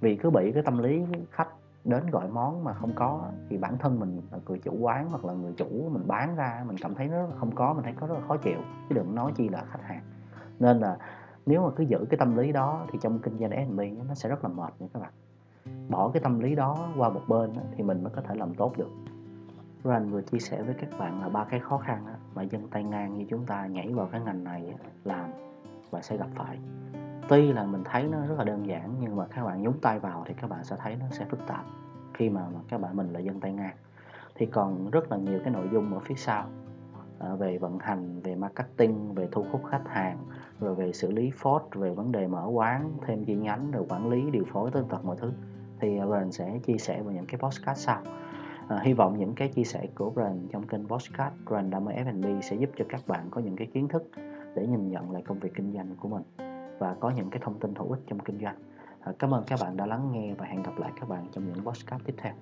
Vì 0.00 0.16
cứ 0.16 0.30
bị 0.30 0.52
cái 0.52 0.62
tâm 0.62 0.78
lý 0.78 1.04
khách 1.30 1.48
đến 1.84 2.10
gọi 2.10 2.28
món 2.28 2.64
mà 2.64 2.74
không 2.74 2.92
có, 2.94 3.22
thì 3.48 3.56
bản 3.56 3.78
thân 3.78 4.00
mình 4.00 4.20
là 4.30 4.38
người 4.46 4.58
chủ 4.58 4.72
quán 4.80 5.08
hoặc 5.10 5.24
là 5.24 5.32
người 5.32 5.52
chủ 5.52 5.88
mình 5.92 6.02
bán 6.06 6.36
ra, 6.36 6.64
mình 6.66 6.76
cảm 6.80 6.94
thấy 6.94 7.06
nó 7.06 7.26
không 7.36 7.54
có, 7.54 7.72
mình 7.72 7.84
thấy 7.84 7.92
có 8.00 8.06
rất 8.06 8.14
là 8.14 8.26
khó 8.28 8.36
chịu. 8.36 8.58
Chứ 8.88 8.94
đừng 8.94 9.14
nói 9.14 9.32
chi 9.36 9.48
là 9.48 9.64
khách 9.70 9.82
hàng. 9.82 10.02
Nên 10.58 10.78
là 10.78 10.98
nếu 11.46 11.62
mà 11.62 11.70
cứ 11.76 11.84
giữ 11.84 12.06
cái 12.10 12.18
tâm 12.18 12.36
lý 12.36 12.52
đó 12.52 12.86
thì 12.92 12.98
trong 13.02 13.18
kinh 13.18 13.38
doanh 13.38 13.50
F&B 13.50 14.08
nó 14.08 14.14
sẽ 14.14 14.28
rất 14.28 14.44
là 14.44 14.48
mệt 14.48 14.72
nha 14.78 14.86
các 14.94 15.00
bạn. 15.00 15.12
Bỏ 15.88 16.10
cái 16.10 16.22
tâm 16.22 16.40
lý 16.40 16.54
đó 16.54 16.88
qua 16.96 17.08
một 17.08 17.22
bên 17.28 17.50
thì 17.76 17.82
mình 17.82 18.04
mới 18.04 18.12
có 18.16 18.22
thể 18.22 18.34
làm 18.34 18.54
tốt 18.54 18.72
được. 18.76 18.90
Ryan 19.84 20.10
vừa 20.10 20.22
chia 20.22 20.38
sẻ 20.38 20.62
với 20.62 20.74
các 20.74 20.98
bạn 20.98 21.22
là 21.22 21.28
ba 21.28 21.44
cái 21.44 21.60
khó 21.60 21.78
khăn 21.78 22.06
mà 22.34 22.42
dân 22.42 22.68
tay 22.68 22.84
ngang 22.84 23.18
như 23.18 23.24
chúng 23.30 23.46
ta 23.46 23.66
nhảy 23.66 23.92
vào 23.92 24.08
cái 24.12 24.20
ngành 24.20 24.44
này 24.44 24.74
làm 25.04 25.30
và 25.90 26.02
sẽ 26.02 26.16
gặp 26.16 26.28
phải. 26.34 26.58
Tuy 27.28 27.52
là 27.52 27.64
mình 27.64 27.82
thấy 27.84 28.04
nó 28.04 28.26
rất 28.26 28.38
là 28.38 28.44
đơn 28.44 28.66
giản 28.66 28.94
nhưng 29.00 29.16
mà 29.16 29.26
các 29.26 29.44
bạn 29.44 29.62
nhúng 29.62 29.80
tay 29.80 29.98
vào 29.98 30.24
thì 30.26 30.34
các 30.40 30.50
bạn 30.50 30.64
sẽ 30.64 30.76
thấy 30.78 30.96
nó 30.96 31.06
sẽ 31.10 31.24
phức 31.24 31.46
tạp 31.46 31.64
khi 32.14 32.30
mà, 32.30 32.42
mà 32.54 32.60
các 32.68 32.80
bạn 32.80 32.96
mình 32.96 33.12
là 33.12 33.20
dân 33.20 33.40
tay 33.40 33.52
ngang 33.52 33.76
thì 34.34 34.46
còn 34.46 34.90
rất 34.90 35.12
là 35.12 35.16
nhiều 35.16 35.40
cái 35.44 35.52
nội 35.52 35.68
dung 35.72 35.94
ở 35.94 36.00
phía 36.00 36.14
sau 36.14 36.46
à, 37.18 37.34
về 37.34 37.58
vận 37.58 37.78
hành 37.78 38.20
về 38.20 38.34
marketing 38.34 39.14
về 39.14 39.28
thu 39.32 39.46
hút 39.52 39.60
khách 39.70 39.88
hàng 39.88 40.18
rồi 40.60 40.74
về 40.74 40.92
xử 40.92 41.10
lý 41.10 41.30
phốt 41.36 41.62
về 41.74 41.90
vấn 41.90 42.12
đề 42.12 42.26
mở 42.26 42.46
quán 42.52 42.92
thêm 43.06 43.24
chi 43.24 43.34
nhánh 43.34 43.70
rồi 43.70 43.84
quản 43.88 44.08
lý 44.08 44.30
điều 44.30 44.44
phối 44.52 44.70
tương 44.70 44.88
tật 44.88 45.04
mọi 45.04 45.16
thứ. 45.20 45.32
Thì 45.80 45.88
Ryan 45.88 46.32
sẽ 46.32 46.58
chia 46.64 46.78
sẻ 46.78 47.02
vào 47.02 47.12
những 47.12 47.26
cái 47.26 47.40
podcast 47.40 47.78
sau 47.78 48.02
à, 48.68 48.80
hy 48.82 48.92
vọng 48.92 49.18
những 49.18 49.34
cái 49.34 49.48
chia 49.48 49.64
sẻ 49.64 49.86
của 49.94 50.10
Brand 50.10 50.50
trong 50.52 50.66
kênh 50.66 50.88
podcast 50.88 51.34
Ryan 51.50 51.70
đam 51.70 51.84
mê 51.84 51.92
F&B 51.92 52.40
sẽ 52.42 52.56
giúp 52.56 52.70
cho 52.76 52.84
các 52.88 53.08
bạn 53.08 53.28
có 53.30 53.40
những 53.40 53.56
cái 53.56 53.66
kiến 53.74 53.88
thức 53.88 54.10
để 54.54 54.66
nhìn 54.66 54.90
nhận 54.90 55.10
lại 55.10 55.22
công 55.22 55.38
việc 55.38 55.54
kinh 55.54 55.72
doanh 55.72 55.96
của 55.96 56.08
mình 56.08 56.22
và 56.78 56.96
có 57.00 57.10
những 57.10 57.30
cái 57.30 57.40
thông 57.44 57.60
tin 57.60 57.74
hữu 57.74 57.90
ích 57.90 58.00
trong 58.06 58.18
kinh 58.18 58.40
doanh. 58.42 58.56
À, 59.00 59.12
cảm 59.18 59.34
ơn 59.34 59.44
các 59.46 59.58
bạn 59.62 59.76
đã 59.76 59.86
lắng 59.86 60.12
nghe 60.12 60.34
và 60.34 60.46
hẹn 60.46 60.62
gặp 60.62 60.78
lại 60.78 60.90
các 61.00 61.08
bạn 61.08 61.26
trong 61.32 61.46
những 61.46 61.64
podcast 61.64 62.04
tiếp 62.04 62.14
theo. 62.16 62.32